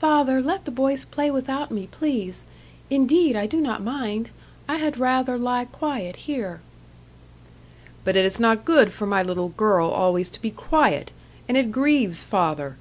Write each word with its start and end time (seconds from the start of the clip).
"Father, 0.00 0.42
let 0.42 0.64
the 0.64 0.72
boys 0.72 1.04
play 1.04 1.30
without 1.30 1.70
me, 1.70 1.86
please. 1.92 2.42
Indeed, 2.90 3.36
I 3.36 3.46
do 3.46 3.60
not 3.60 3.84
mind. 3.84 4.30
I 4.68 4.78
had 4.78 4.98
rather 4.98 5.38
lie 5.38 5.64
quiet 5.66 6.16
here." 6.26 6.60
"But 8.02 8.16
it 8.16 8.24
is 8.24 8.40
not 8.40 8.64
good 8.64 8.92
for 8.92 9.06
my 9.06 9.22
little 9.22 9.50
girl 9.50 9.86
always 9.88 10.28
to 10.30 10.42
be 10.42 10.50
quiet, 10.50 11.12
and 11.46 11.56
it 11.56 11.70
grieves 11.70 12.24
father." 12.24 12.78